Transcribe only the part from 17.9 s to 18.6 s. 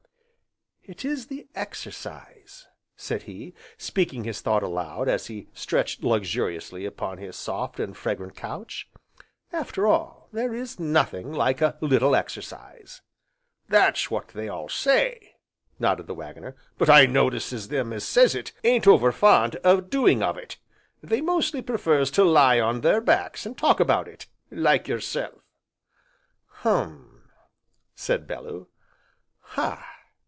as says it,